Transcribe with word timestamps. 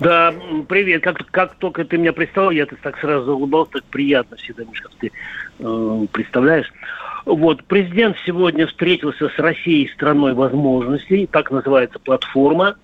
Да, 0.00 0.32
привет. 0.68 1.02
Как, 1.02 1.26
как 1.30 1.54
только 1.56 1.84
ты 1.84 1.98
меня 1.98 2.12
представил, 2.12 2.50
я 2.50 2.66
так 2.66 2.98
сразу 3.00 3.34
улыбался, 3.34 3.72
так 3.72 3.84
приятно 3.84 4.36
всегда, 4.36 4.64
Миш, 4.64 4.80
как 4.80 4.92
ты 5.00 5.10
э, 5.58 6.06
представляешь. 6.12 6.72
Вот, 7.24 7.64
президент 7.64 8.16
сегодня 8.24 8.66
встретился 8.68 9.28
с 9.28 9.38
Россией, 9.38 9.88
страной 9.88 10.34
возможностей, 10.34 11.26
так 11.26 11.50
называется 11.50 11.98
платформа, 11.98 12.76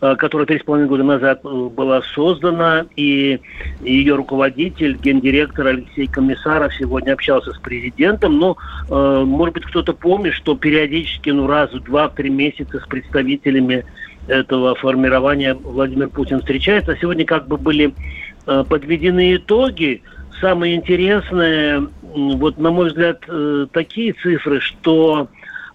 э, 0.00 0.14
которая 0.14 0.46
три 0.46 0.60
с 0.60 0.62
половиной 0.62 0.88
года 0.88 1.02
назад 1.02 1.40
э, 1.44 1.48
была 1.48 2.00
создана, 2.14 2.86
и 2.94 3.40
ее 3.80 4.14
руководитель, 4.14 4.96
гендиректор 4.96 5.66
Алексей 5.66 6.06
Комиссаров 6.06 6.72
сегодня 6.76 7.14
общался 7.14 7.52
с 7.52 7.58
президентом. 7.58 8.38
Но, 8.38 8.56
э, 8.88 9.24
может 9.26 9.54
быть, 9.54 9.64
кто-то 9.64 9.94
помнит, 9.94 10.34
что 10.34 10.56
периодически, 10.56 11.30
ну, 11.30 11.48
раз 11.48 11.72
в 11.72 11.82
два-три 11.82 12.30
месяца 12.30 12.78
с 12.78 12.86
представителями 12.86 13.84
этого 14.26 14.74
формирования 14.74 15.54
Владимир 15.54 16.08
Путин 16.08 16.40
встречается. 16.40 16.96
Сегодня 17.00 17.24
как 17.24 17.48
бы 17.48 17.56
были 17.56 17.94
э, 18.46 18.64
подведены 18.68 19.36
итоги. 19.36 20.02
Самое 20.40 20.74
интересное, 20.74 21.78
м, 21.78 21.90
вот 22.38 22.58
на 22.58 22.70
мой 22.70 22.88
взгляд, 22.88 23.22
э, 23.28 23.66
такие 23.72 24.12
цифры, 24.14 24.60
что 24.60 25.28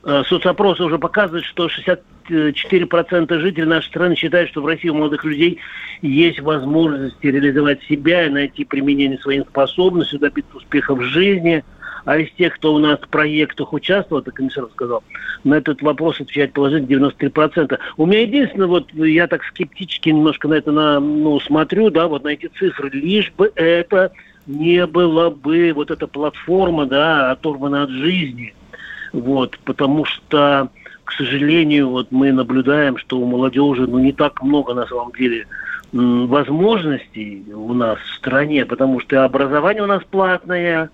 э, 0.04 0.24
соцопросы 0.28 0.84
уже 0.84 0.98
показывают, 0.98 1.46
что 1.46 1.68
64% 1.68 3.40
жителей 3.40 3.66
нашей 3.66 3.88
страны 3.88 4.16
считают, 4.16 4.50
что 4.50 4.62
в 4.62 4.66
России 4.66 4.90
у 4.90 4.96
молодых 4.96 5.24
людей 5.26 5.60
есть 6.02 6.40
возможность 6.40 7.18
реализовать 7.22 7.82
себя 7.84 8.26
и 8.26 8.30
найти 8.30 8.66
применение 8.66 9.18
своим 9.20 9.44
способностям, 9.44 10.20
добиться 10.20 10.58
успеха 10.58 10.96
в 10.96 11.02
жизни. 11.02 11.64
А 12.08 12.18
из 12.20 12.32
тех, 12.38 12.56
кто 12.56 12.74
у 12.74 12.80
нас 12.80 13.02
в 13.02 13.10
проектах 13.10 13.74
участвовал, 13.74 14.22
это 14.22 14.32
комиссар 14.32 14.66
сказал, 14.72 15.04
на 15.44 15.56
этот 15.56 15.82
вопрос 15.82 16.22
отвечает 16.22 16.54
положительно 16.54 17.10
93%. 17.10 17.78
У 17.98 18.06
меня 18.06 18.22
единственное, 18.22 18.68
вот 18.68 18.94
я 18.94 19.28
так 19.28 19.44
скептически 19.44 20.08
немножко 20.08 20.48
на 20.48 20.54
это 20.54 20.72
на, 20.72 21.02
ну, 21.02 21.38
смотрю, 21.42 21.90
да, 21.90 22.08
вот 22.08 22.24
на 22.24 22.30
эти 22.30 22.46
цифры, 22.46 22.92
лишь 22.92 23.34
бы 23.34 23.52
это 23.56 24.14
не 24.46 24.88
было 24.88 25.30
бы 25.30 25.74
вот 25.76 25.92
эта 25.92 26.08
платформа, 26.08 26.86
да, 26.86 27.32
оторвана 27.32 27.84
от 27.84 27.90
жизни. 27.90 28.56
Вот, 29.12 29.60
потому 29.66 30.06
что, 30.06 30.70
к 31.04 31.12
сожалению, 31.12 31.90
вот 31.90 32.08
мы 32.12 32.32
наблюдаем, 32.32 32.98
что 33.00 33.20
у 33.20 33.26
молодежи, 33.26 33.86
ну, 33.86 34.00
не 34.00 34.14
так 34.14 34.42
много 34.42 34.74
на 34.74 34.88
самом 34.88 35.12
деле 35.12 35.46
возможностей 35.92 37.44
у 37.54 37.74
нас 37.74 38.00
в 38.00 38.16
стране, 38.16 38.66
потому 38.66 39.02
что 39.02 39.26
образование 39.26 39.84
у 39.84 39.88
нас 39.88 40.04
платное, 40.10 40.90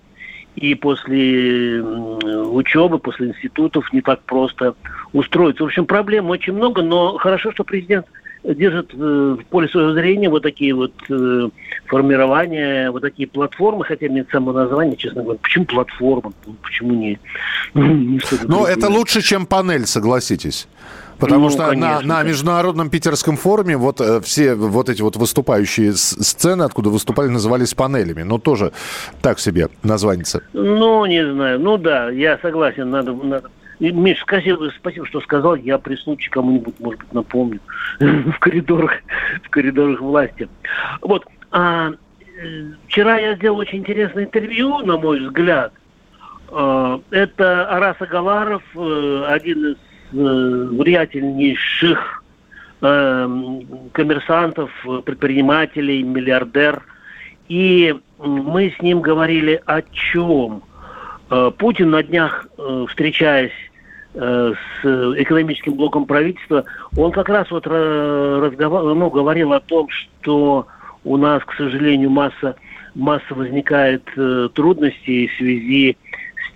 и 0.56 0.74
после 0.74 1.82
учебы, 1.82 2.98
после 2.98 3.28
институтов 3.28 3.92
не 3.92 4.00
так 4.00 4.20
просто 4.22 4.74
устроиться. 5.12 5.64
В 5.64 5.66
общем, 5.66 5.86
проблем 5.86 6.30
очень 6.30 6.52
много, 6.52 6.82
но 6.82 7.16
хорошо, 7.18 7.52
что 7.52 7.64
президент 7.64 8.06
держит 8.44 8.92
э, 8.92 8.96
в 8.96 9.44
поле 9.46 9.68
своего 9.68 9.94
зрения 9.94 10.28
вот 10.28 10.42
такие 10.42 10.74
вот 10.74 10.92
э, 11.08 11.48
формирования, 11.86 12.90
вот 12.90 13.00
такие 13.00 13.26
платформы, 13.26 13.84
хотя 13.84 14.08
нет 14.08 14.28
самого 14.30 14.64
названия, 14.64 14.96
честно 14.96 15.22
говоря. 15.22 15.38
Почему 15.42 15.64
платформа? 15.64 16.32
Ну, 16.46 16.54
Почему 16.62 16.94
не, 16.94 17.18
Но 17.74 17.82
другое? 18.42 18.72
это 18.72 18.88
лучше, 18.90 19.22
чем 19.22 19.46
панель, 19.46 19.86
согласитесь. 19.86 20.68
Потому 21.18 21.44
Ну, 21.44 21.50
что 21.50 21.62
на, 21.62 21.68
конечно, 21.68 22.08
на 22.08 22.22
да. 22.22 22.28
международном 22.28 22.90
питерском 22.90 23.36
форуме 23.36 23.76
вот 23.76 24.00
э, 24.00 24.20
все 24.20 24.54
вот 24.54 24.88
эти 24.88 25.02
вот 25.02 25.16
выступающие 25.16 25.92
сцены, 25.92 26.62
откуда 26.64 26.90
выступали, 26.90 27.28
назывались 27.28 27.74
панелями. 27.74 28.22
Но 28.22 28.38
тоже 28.38 28.72
так 29.22 29.38
себе 29.38 29.68
название. 29.82 30.24
Ну, 30.52 31.06
не 31.06 31.24
знаю. 31.32 31.60
Ну 31.60 31.76
да, 31.78 32.10
я 32.10 32.38
согласен, 32.38 32.90
надо... 32.90 33.12
надо. 33.12 33.50
Миш, 33.80 34.18
спасибо, 34.22 34.70
спасибо, 34.76 35.06
что 35.06 35.20
сказал. 35.20 35.56
Я 35.56 35.78
при 35.78 35.96
случае 35.96 36.30
кому-нибудь, 36.30 36.74
может 36.78 37.00
быть, 37.00 37.12
напомню 37.12 37.60
в 38.00 38.38
коридорах, 38.38 38.92
в 39.42 39.50
коридорах 39.50 40.00
власти. 40.00 40.48
Вот. 41.00 41.24
А, 41.50 41.90
э, 41.90 42.64
вчера 42.86 43.18
я 43.18 43.34
сделал 43.36 43.58
очень 43.58 43.78
интересное 43.78 44.24
интервью, 44.24 44.78
на 44.78 44.96
мой 44.96 45.20
взгляд. 45.20 45.72
А, 46.50 47.00
Это 47.10 47.66
Арас 47.68 47.96
Агаларов, 48.00 48.62
э, 48.76 49.24
один 49.28 49.72
из 49.72 49.76
влиятельнейших 50.14 52.24
э, 52.80 53.28
коммерсантов, 53.92 54.70
э, 54.86 55.02
предпринимателей, 55.04 56.02
миллиардер. 56.02 56.82
И 57.48 57.94
мы 58.18 58.74
с 58.76 58.82
ним 58.82 59.00
говорили 59.00 59.62
о 59.66 59.82
чем? 59.82 60.62
Э, 61.30 61.50
Путин 61.56 61.90
на 61.90 62.02
днях, 62.02 62.46
э, 62.56 62.86
встречаясь 62.88 63.52
э, 64.14 64.52
с 64.82 64.84
экономическим 64.84 65.74
блоком 65.74 66.06
правительства, 66.06 66.64
он 66.96 67.12
как 67.12 67.28
раз 67.28 67.50
вот 67.50 67.66
разговаривал, 67.66 68.94
ну, 68.94 69.10
говорил 69.10 69.52
о 69.52 69.60
том, 69.60 69.88
что 69.90 70.66
у 71.04 71.16
нас, 71.16 71.42
к 71.44 71.54
сожалению, 71.54 72.10
масса, 72.10 72.56
масса 72.94 73.34
возникает 73.34 74.02
э, 74.16 74.48
трудностей 74.54 75.28
в 75.28 75.36
связи 75.36 75.92
с 75.92 75.96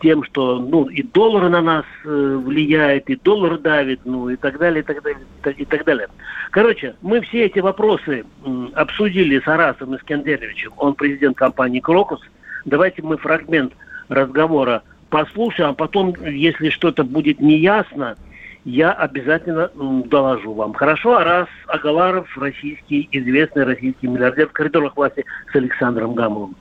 тем, 0.01 0.25
что 0.25 0.59
ну, 0.59 0.85
и 0.85 1.03
доллар 1.03 1.49
на 1.49 1.61
нас 1.61 1.85
э, 2.05 2.09
влияет, 2.09 3.09
и 3.11 3.17
доллар 3.17 3.59
давит, 3.59 4.01
ну 4.05 4.29
и 4.29 4.37
так 4.37 4.59
далее, 4.59 4.83
и 4.83 4.85
так 4.85 5.03
далее, 5.03 5.21
и 5.57 5.65
так- 5.65 5.85
далее. 5.85 6.09
Короче, 6.51 6.95
мы 7.03 7.21
все 7.21 7.47
эти 7.47 7.61
вопросы 7.61 8.25
обсудили 8.75 9.41
с 9.41 9.47
Арасом 9.47 9.97
Искандеровичем. 9.97 10.73
Он 10.77 10.95
президент 10.95 11.37
компании 11.37 11.81
«Крокус». 11.81 12.21
Давайте 12.65 13.03
мы 13.03 13.17
фрагмент 13.17 13.73
разговора 14.09 14.83
послушаем, 15.11 15.71
а 15.71 15.75
потом, 15.75 16.15
если 16.25 16.71
что-то 16.71 17.05
будет 17.05 17.41
неясно, 17.41 18.17
я 18.65 18.93
обязательно 18.93 19.71
доложу 19.75 20.53
вам. 20.53 20.75
Хорошо? 20.75 21.17
Арас 21.17 21.49
Агаларов, 21.67 22.27
российский, 22.37 23.09
известный 23.13 23.65
российский 23.65 24.09
миллиардер 24.09 24.49
в 24.49 24.53
коридорах 24.53 24.97
власти 24.97 25.25
с 25.51 25.57
Александром 25.57 26.15
Гамовым. 26.15 26.55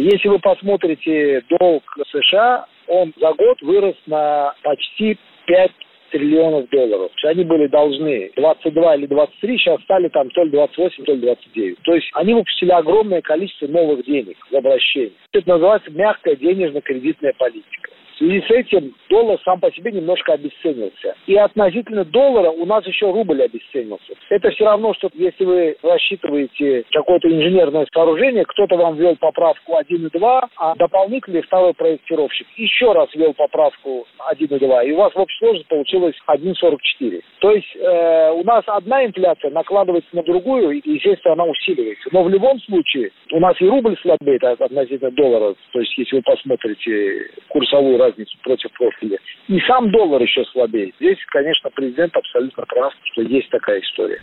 Если 0.00 0.28
вы 0.28 0.38
посмотрите 0.38 1.42
долг 1.58 1.82
США, 2.12 2.66
он 2.86 3.12
за 3.20 3.32
год 3.32 3.60
вырос 3.62 3.96
на 4.06 4.54
почти 4.62 5.18
5 5.46 5.70
триллионов 6.12 6.68
долларов. 6.70 7.10
Они 7.24 7.42
были 7.42 7.66
должны 7.66 8.30
22 8.36 8.94
или 8.94 9.06
23, 9.06 9.58
сейчас 9.58 9.82
стали 9.82 10.08
там 10.08 10.30
то 10.30 10.44
ли 10.44 10.50
28, 10.50 11.04
то 11.04 11.12
ли 11.14 11.20
29. 11.20 11.78
То 11.82 11.94
есть 11.94 12.08
они 12.14 12.34
выпустили 12.34 12.70
огромное 12.70 13.22
количество 13.22 13.66
новых 13.66 14.04
денег 14.04 14.36
в 14.48 14.54
обращении. 14.54 15.12
Это 15.32 15.48
называется 15.48 15.90
мягкая 15.90 16.36
денежно-кредитная 16.36 17.34
политика. 17.36 17.90
В 18.18 18.20
связи 18.20 18.42
с 18.42 18.50
этим 18.50 18.94
доллар 19.08 19.38
сам 19.44 19.60
по 19.60 19.70
себе 19.70 19.92
немножко 19.92 20.32
обесценился. 20.32 21.14
И 21.28 21.36
относительно 21.36 22.04
доллара 22.04 22.50
у 22.50 22.66
нас 22.66 22.84
еще 22.84 23.12
рубль 23.12 23.40
обесценился. 23.40 24.14
Это 24.28 24.50
все 24.50 24.64
равно, 24.64 24.92
что 24.94 25.08
если 25.14 25.44
вы 25.44 25.76
рассчитываете 25.82 26.84
какое-то 26.90 27.28
инженерное 27.28 27.86
сооружение, 27.94 28.44
кто-то 28.44 28.76
вам 28.76 28.96
ввел 28.96 29.14
поправку 29.16 29.76
1 29.76 30.06
и 30.06 30.18
2, 30.18 30.48
а 30.56 30.74
дополнительный 30.74 31.42
второй 31.42 31.74
проектировщик 31.74 32.48
еще 32.56 32.92
раз 32.92 33.08
ввел 33.14 33.34
поправку 33.34 34.06
1 34.26 34.48
и 34.48 34.58
2, 34.58 34.82
и 34.84 34.92
у 34.92 34.96
вас 34.96 35.14
в 35.14 35.18
общей 35.20 35.38
сложности 35.38 35.68
получилось 35.68 36.16
1,44. 36.26 37.22
То 37.38 37.52
есть 37.52 37.76
э, 37.76 38.30
у 38.32 38.42
нас 38.42 38.64
одна 38.66 39.04
инфляция 39.04 39.52
накладывается 39.52 40.10
на 40.12 40.24
другую, 40.24 40.72
и, 40.72 40.90
естественно, 40.90 41.34
она 41.34 41.44
усиливается. 41.44 42.08
Но 42.10 42.24
в 42.24 42.30
любом 42.30 42.58
случае 42.62 43.12
у 43.30 43.38
нас 43.38 43.54
и 43.60 43.68
рубль 43.68 43.96
слабеет 44.02 44.42
от- 44.42 44.60
относительно 44.60 45.12
доллара, 45.12 45.54
то 45.72 45.78
есть 45.78 45.96
если 45.96 46.16
вы 46.16 46.22
посмотрите 46.22 47.30
курсовую 47.48 47.98
разницу 48.08 48.36
против 48.42 48.72
профиля, 48.72 49.18
и 49.48 49.60
сам 49.60 49.90
доллар 49.90 50.22
еще 50.22 50.44
слабеет. 50.52 50.94
Здесь, 51.00 51.18
конечно, 51.26 51.70
президент 51.70 52.16
абсолютно 52.16 52.64
прав, 52.66 52.92
что 53.12 53.22
есть 53.22 53.50
такая 53.50 53.80
история. 53.80 54.20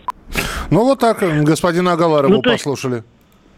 Ну 0.71 0.83
вот 0.83 0.99
так, 0.99 1.19
господина 1.43 1.93
Агаларова 1.93 2.31
Ну, 2.31 2.41
послушали. 2.41 3.03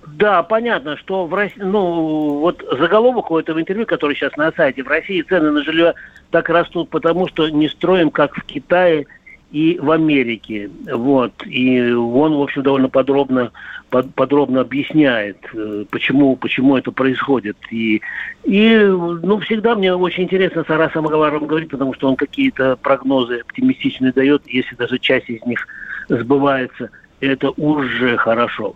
Да, 0.08 0.42
понятно, 0.42 0.98
что 0.98 1.26
в 1.26 1.34
России, 1.34 1.60
ну, 1.62 2.40
вот 2.40 2.64
заголовок 2.80 3.30
у 3.30 3.38
этого 3.38 3.60
интервью, 3.60 3.86
который 3.86 4.16
сейчас 4.16 4.36
на 4.38 4.52
сайте, 4.54 4.82
в 4.82 4.88
России 4.88 5.22
цены 5.22 5.52
на 5.52 5.64
жилье 5.64 5.96
так 6.32 6.50
растут, 6.50 6.90
потому 6.90 7.28
что 7.28 7.50
не 7.50 7.68
строим, 7.68 8.10
как 8.10 8.34
в 8.36 8.44
Китае 8.44 9.06
и 9.52 9.80
в 9.80 9.92
Америке. 9.92 10.70
Вот. 10.92 11.32
И 11.46 11.92
он, 11.92 12.36
в 12.36 12.42
общем, 12.42 12.64
довольно 12.64 12.90
подробно, 12.90 13.52
под- 13.90 14.14
подробно 14.14 14.62
объясняет, 14.62 15.38
э, 15.54 15.86
почему, 15.90 16.36
почему 16.36 16.78
это 16.78 16.92
происходит. 16.92 17.58
И, 17.72 18.02
и, 18.44 18.76
ну, 18.78 19.40
всегда 19.40 19.76
мне 19.76 19.94
очень 19.96 20.24
интересно 20.24 20.64
с 20.66 20.70
Арасом 20.70 21.08
Агаларовым 21.08 21.48
говорить, 21.48 21.70
потому 21.70 21.94
что 21.94 22.10
он 22.10 22.16
какие-то 22.16 22.76
прогнозы 22.78 23.40
оптимистичные 23.40 24.12
дает, 24.12 24.44
если 24.48 24.76
даже 24.76 25.00
часть 25.00 25.30
из 25.30 25.44
них 25.46 25.68
сбывается, 26.10 26.90
это 27.20 27.52
уже 27.52 28.18
хорошо. 28.18 28.76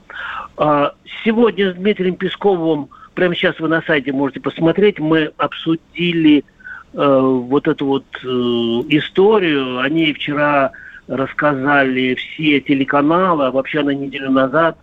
А 0.58 0.94
Сегодня 1.24 1.72
с 1.72 1.76
Дмитрием 1.76 2.16
Песковым 2.16 2.90
прямо 3.14 3.36
сейчас 3.36 3.60
вы 3.60 3.68
на 3.68 3.82
сайте 3.84 4.12
можете 4.12 4.40
посмотреть, 4.40 5.00
мы 5.00 5.32
обсудили 5.38 6.44
вот 6.94 7.68
эту 7.68 7.86
вот 7.86 8.06
э, 8.24 8.28
историю. 8.28 9.80
Они 9.80 10.14
вчера 10.14 10.72
рассказали 11.08 12.16
все 12.16 12.60
телеканалы, 12.60 13.48
а 13.48 13.52
вообще 13.52 13.84
на 13.84 13.92
неделю 13.92 14.32
назад 14.32 14.78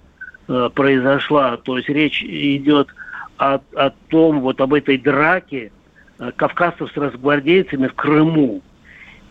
э, 0.49 0.71
произошла. 0.75 1.57
То 1.59 1.77
есть 1.77 1.89
речь 1.89 2.23
идет 2.23 2.89
о, 3.37 3.61
о 3.75 3.91
том, 4.09 4.41
вот 4.41 4.61
об 4.61 4.75
этой 4.75 4.99
драке 4.99 5.71
э, 6.19 6.31
кавказцев 6.35 6.91
с 6.93 6.97
разгвардейцами 6.97 7.89
в 7.89 7.95
Крыму. 7.95 8.63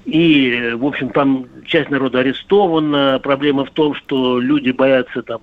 И, 0.06 0.73
в 0.75 0.85
общем, 0.85 1.09
там 1.09 1.47
часть 1.65 1.89
народа 1.89 2.19
арестована. 2.19 3.19
Проблема 3.21 3.65
в 3.65 3.71
том, 3.71 3.94
что 3.94 4.39
люди 4.39 4.71
боятся 4.71 5.21
там 5.21 5.41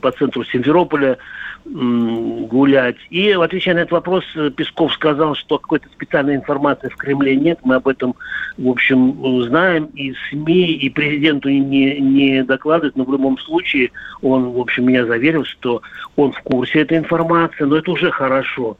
по 0.00 0.12
центру 0.12 0.44
Симферополя 0.44 1.18
гулять. 1.64 2.96
И, 3.10 3.32
отвечая 3.32 3.74
на 3.74 3.78
этот 3.80 3.92
вопрос, 3.92 4.24
Песков 4.56 4.92
сказал, 4.92 5.34
что 5.34 5.58
какой-то 5.58 5.88
специальной 5.88 6.36
информации 6.36 6.88
в 6.88 6.96
Кремле 6.96 7.34
нет. 7.34 7.58
Мы 7.64 7.76
об 7.76 7.88
этом, 7.88 8.14
в 8.56 8.68
общем, 8.68 9.16
знаем. 9.42 9.86
И 9.94 10.14
СМИ, 10.30 10.72
и 10.72 10.88
президенту 10.90 11.48
не, 11.48 11.98
не 11.98 12.44
докладывают. 12.44 12.96
Но 12.96 13.04
в 13.04 13.12
любом 13.12 13.38
случае 13.38 13.90
он, 14.22 14.50
в 14.50 14.60
общем, 14.60 14.86
меня 14.86 15.06
заверил, 15.06 15.44
что 15.44 15.82
он 16.14 16.32
в 16.32 16.40
курсе 16.42 16.82
этой 16.82 16.98
информации. 16.98 17.64
Но 17.64 17.76
это 17.76 17.90
уже 17.90 18.10
хорошо 18.10 18.76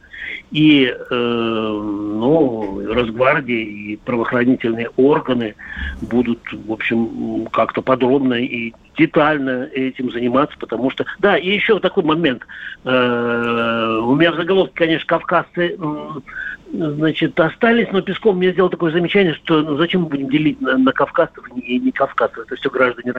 и 0.50 0.87
э, 0.87 1.14
ну, 1.14 2.82
Росгвардия 2.93 3.64
и 3.64 3.96
правоохранительные 3.96 4.90
органы 4.96 5.55
будут, 6.02 6.40
в 6.52 6.73
общем, 6.73 7.46
как-то 7.52 7.82
подробно 7.82 8.34
и 8.34 8.73
детально 8.96 9.69
этим 9.73 10.11
заниматься, 10.11 10.56
потому 10.58 10.90
что... 10.90 11.05
Да, 11.19 11.37
и 11.37 11.50
еще 11.50 11.78
такой 11.81 12.05
момент. 12.05 12.43
Э, 12.84 14.00
у 14.02 14.14
меня 14.14 14.32
в 14.32 14.37
заголовке, 14.37 14.75
конечно, 14.75 15.06
кавказцы 15.06 15.76
значит, 16.73 17.38
остались, 17.38 17.88
но 17.93 18.02
Песков 18.02 18.37
мне 18.37 18.52
сделал 18.52 18.70
такое 18.70 18.93
замечание, 18.93 19.34
что 19.34 19.62
ну, 19.62 19.76
зачем 19.76 20.02
мы 20.02 20.08
будем 20.08 20.28
делить 20.28 20.61
на, 20.61 20.76
на 20.76 20.93
кавказцев 20.93 21.44
и 21.56 21.78
не 21.78 21.93
кавказцев, 21.93 22.44
это 22.46 22.56
все 22.56 22.70
граждане 22.70 23.14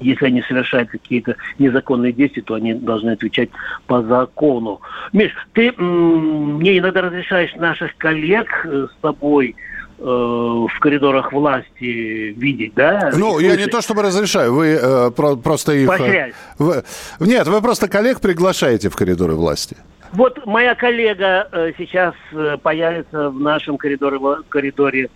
если 0.00 0.26
они 0.26 0.42
совершают 0.42 0.90
какие-то 0.90 1.36
незаконные 1.58 2.12
действия, 2.12 2.42
то 2.42 2.54
они 2.54 2.74
должны 2.74 3.10
отвечать 3.10 3.50
по 3.86 4.02
закону. 4.02 4.80
Миш, 5.12 5.32
ты 5.52 5.72
мне 5.72 6.78
иногда 6.78 7.02
разрешаешь 7.02 7.54
наших 7.56 7.96
коллег 7.96 8.48
э, 8.64 8.86
с 8.90 9.00
тобой 9.00 9.54
э, 9.98 10.02
в 10.02 10.78
коридорах 10.80 11.32
власти 11.32 12.34
видеть, 12.36 12.74
да? 12.74 13.12
Ну, 13.16 13.38
я 13.38 13.56
не 13.56 13.66
то 13.66 13.80
чтобы 13.80 14.02
разрешаю, 14.02 14.52
вы 14.54 14.78
э, 14.80 15.10
про, 15.10 15.36
просто 15.36 15.72
их... 15.72 15.88
Э, 15.88 16.32
вы, 16.58 16.82
нет, 17.20 17.46
вы 17.46 17.60
просто 17.62 17.88
коллег 17.88 18.20
приглашаете 18.20 18.88
в 18.88 18.96
коридоры 18.96 19.34
власти. 19.34 19.76
Вот 20.12 20.44
моя 20.46 20.74
коллега 20.74 21.48
э, 21.50 21.72
сейчас 21.76 22.14
появится 22.62 23.30
в 23.30 23.40
нашем 23.40 23.76
коридоре, 23.78 24.18
коридоре 24.48 25.08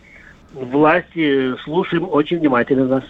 власти. 0.53 1.55
Слушаем 1.65 2.09
очень 2.09 2.39
внимательно 2.39 2.87
нас. 2.87 3.05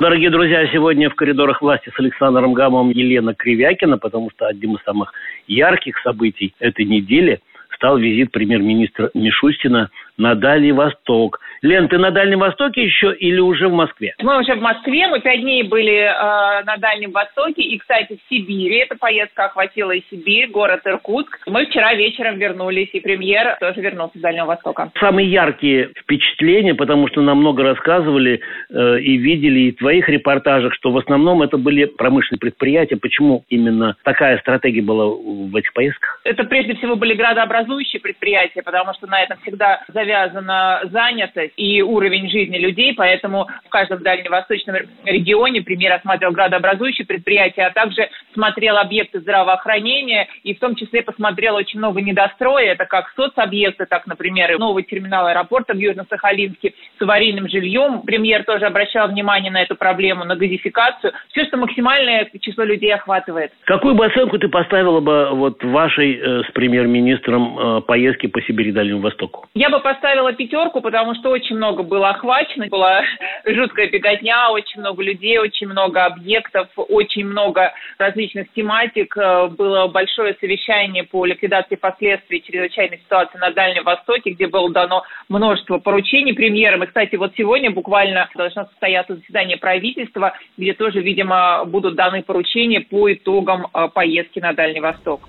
Дорогие 0.00 0.28
друзья, 0.28 0.66
сегодня 0.72 1.08
в 1.08 1.14
коридорах 1.14 1.62
власти 1.62 1.88
с 1.94 2.00
Александром 2.00 2.52
Гамом 2.52 2.90
Елена 2.90 3.32
Кривякина, 3.32 3.96
потому 3.96 4.28
что 4.30 4.46
одним 4.46 4.74
из 4.74 4.82
самых 4.82 5.12
ярких 5.46 5.96
событий 5.98 6.52
этой 6.58 6.84
недели 6.84 7.40
стал 7.76 7.96
визит 7.96 8.32
премьер-министра 8.32 9.10
Мишустина 9.14 9.90
на 10.18 10.34
Дальний 10.34 10.72
Восток. 10.72 11.38
Лен, 11.64 11.88
ты 11.88 11.96
на 11.96 12.10
Дальнем 12.10 12.40
Востоке 12.40 12.84
еще 12.84 13.14
или 13.14 13.40
уже 13.40 13.68
в 13.68 13.72
Москве? 13.72 14.14
Мы 14.20 14.38
уже 14.38 14.54
в 14.54 14.60
Москве, 14.60 15.08
мы 15.08 15.20
пять 15.20 15.40
дней 15.40 15.62
были 15.62 15.94
э, 15.94 16.62
на 16.62 16.76
Дальнем 16.76 17.10
Востоке 17.10 17.62
и, 17.62 17.78
кстати, 17.78 18.18
в 18.18 18.28
Сибири. 18.28 18.80
Эта 18.80 18.98
поездка 18.98 19.46
охватила 19.46 19.92
и 19.92 20.02
Сибирь, 20.10 20.50
город 20.50 20.82
Иркутск. 20.84 21.40
Мы 21.46 21.64
вчера 21.64 21.94
вечером 21.94 22.36
вернулись, 22.36 22.90
и 22.92 23.00
премьер 23.00 23.56
тоже 23.60 23.80
вернулся 23.80 24.18
с 24.18 24.20
Дальнего 24.20 24.44
Востока. 24.44 24.92
Самые 25.00 25.26
яркие 25.30 25.88
впечатления, 26.02 26.74
потому 26.74 27.08
что 27.08 27.22
нам 27.22 27.38
много 27.38 27.62
рассказывали 27.62 28.42
э, 28.68 29.00
и 29.00 29.16
видели 29.16 29.60
и 29.60 29.72
в 29.72 29.78
твоих 29.78 30.06
репортажах, 30.10 30.74
что 30.74 30.90
в 30.90 30.98
основном 30.98 31.40
это 31.40 31.56
были 31.56 31.86
промышленные 31.86 32.40
предприятия. 32.40 32.96
Почему 32.96 33.44
именно 33.48 33.96
такая 34.04 34.36
стратегия 34.40 34.82
была 34.82 35.06
в 35.06 35.56
этих 35.56 35.72
поездках? 35.72 36.20
Это 36.24 36.44
прежде 36.44 36.74
всего 36.74 36.94
были 36.94 37.14
градообразующие 37.14 38.02
предприятия, 38.02 38.62
потому 38.62 38.92
что 38.92 39.06
на 39.06 39.22
этом 39.22 39.38
всегда 39.40 39.82
завязана 39.88 40.82
занятость 40.92 41.53
и 41.56 41.82
уровень 41.82 42.28
жизни 42.30 42.58
людей, 42.58 42.94
поэтому 42.94 43.48
в 43.64 43.68
каждом 43.68 44.02
дальневосточном 44.02 44.76
регионе 45.04 45.62
премьер 45.62 45.92
осмотрел 45.92 46.32
градообразующие 46.32 47.06
предприятия, 47.06 47.66
а 47.66 47.70
также 47.70 48.08
смотрел 48.32 48.76
объекты 48.76 49.20
здравоохранения 49.20 50.28
и 50.42 50.54
в 50.54 50.58
том 50.58 50.74
числе 50.74 51.02
посмотрел 51.02 51.54
очень 51.56 51.78
много 51.78 52.00
недостроя, 52.00 52.72
это 52.72 52.86
как 52.86 53.12
соцобъекты, 53.16 53.86
так, 53.86 54.06
например, 54.06 54.58
новый 54.58 54.82
терминал 54.84 55.26
аэропорта 55.26 55.74
в 55.74 55.78
Южно-Сахалинске 55.78 56.74
с 56.98 57.02
аварийным 57.02 57.48
жильем. 57.48 58.02
Премьер 58.02 58.44
тоже 58.44 58.66
обращал 58.66 59.08
внимание 59.08 59.50
на 59.50 59.62
эту 59.62 59.76
проблему, 59.76 60.24
на 60.24 60.36
газификацию. 60.36 61.12
Все, 61.28 61.44
что 61.46 61.56
максимальное 61.56 62.30
число 62.40 62.64
людей 62.64 62.92
охватывает. 62.94 63.52
Какую 63.64 63.94
бы 63.94 64.06
оценку 64.06 64.38
ты 64.38 64.48
поставила 64.48 65.00
бы 65.00 65.30
вот 65.32 65.62
вашей 65.64 66.14
э, 66.14 66.42
с 66.48 66.52
премьер-министром 66.52 67.58
э, 67.58 67.80
поездки 67.82 68.26
по 68.26 68.40
Сибири 68.42 68.70
и 68.70 68.72
Дальнему 68.72 69.00
Востоку? 69.00 69.46
Я 69.54 69.70
бы 69.70 69.80
поставила 69.80 70.32
пятерку, 70.32 70.80
потому 70.80 71.14
что 71.14 71.30
очень 71.30 71.43
много 71.52 71.82
было 71.82 72.10
охвачено, 72.10 72.66
была 72.68 73.02
жуткая 73.46 73.88
беготня, 73.88 74.50
очень 74.50 74.80
много 74.80 75.02
людей, 75.02 75.38
очень 75.38 75.66
много 75.66 76.04
объектов, 76.04 76.68
очень 76.76 77.26
много 77.26 77.72
различных 77.98 78.50
тематик. 78.52 79.16
Э, 79.16 79.48
было 79.48 79.88
большое 79.88 80.36
совещание 80.40 81.04
по 81.04 81.24
ликвидации 81.26 81.76
последствий 81.76 82.42
чрезвычайной 82.42 82.98
ситуации 82.98 83.38
на 83.38 83.50
Дальнем 83.50 83.84
Востоке, 83.84 84.30
где 84.30 84.46
было 84.46 84.70
дано 84.70 85.04
множество 85.28 85.78
поручений 85.78 86.34
премьерам. 86.34 86.82
И, 86.82 86.86
кстати, 86.86 87.16
вот 87.16 87.32
сегодня 87.36 87.70
буквально 87.70 88.28
должно 88.34 88.64
состояться 88.66 89.16
заседание 89.16 89.56
правительства, 89.56 90.34
где 90.56 90.72
тоже, 90.72 91.00
видимо, 91.00 91.64
будут 91.66 91.94
даны 91.94 92.22
поручения 92.22 92.80
по 92.80 93.12
итогам 93.12 93.66
э, 93.72 93.88
поездки 93.92 94.38
на 94.40 94.52
Дальний 94.52 94.80
Восток. 94.80 95.28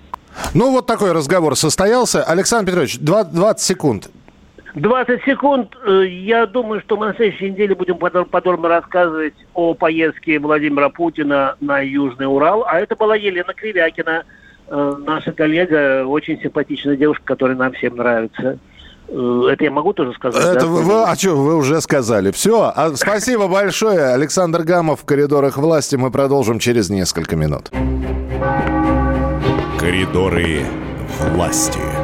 Ну, 0.54 0.72
вот 0.72 0.86
такой 0.86 1.12
разговор 1.12 1.56
состоялся. 1.56 2.24
Александр 2.24 2.72
Петрович, 2.72 2.98
20 3.00 3.60
секунд. 3.60 4.10
20 4.76 5.24
секунд. 5.24 5.76
Э, 5.86 6.06
я 6.06 6.46
думаю, 6.46 6.82
что 6.82 6.98
мы 6.98 7.08
на 7.08 7.16
следующей 7.16 7.52
неделе 7.52 7.76
будем 7.76 7.98
подробно 7.98 8.68
рассказывать 8.70 9.34
о 9.54 9.74
поездке 9.74 10.40
Владимира 10.40 10.90
Путина 10.90 11.56
на 11.62 11.80
Южный 11.80 12.28
Урал. 12.28 12.66
А 12.68 12.80
это 12.80 12.96
была 12.96 13.16
Елена 13.16 13.54
Кривякина, 13.54 14.24
э, 14.68 14.94
наша 15.06 15.32
коллега, 15.32 16.06
очень 16.06 16.40
симпатичная 16.42 16.98
девушка, 16.98 17.24
которая 17.26 17.56
нам 17.56 17.72
всем 17.74 17.96
нравится. 17.96 18.60
Э, 19.08 19.48
это 19.50 19.64
я 19.64 19.72
могу 19.72 19.94
тоже 19.94 20.14
сказать? 20.14 20.44
Это 20.44 20.66
да? 20.66 20.66
вы, 20.66 21.04
а 21.04 21.16
что, 21.16 21.36
вы 21.36 21.56
уже 21.56 21.80
сказали. 21.80 22.32
Все, 22.32 22.74
а, 22.76 22.94
спасибо 22.96 23.48
большое. 23.48 24.14
Александр 24.14 24.64
Гамов 24.64 25.02
в 25.02 25.06
коридорах 25.06 25.58
власти. 25.58 25.96
Мы 25.96 26.12
продолжим 26.12 26.60
через 26.60 26.90
несколько 26.90 27.38
минут. 27.38 27.70
Коридоры 29.80 30.64
власти. 31.32 31.95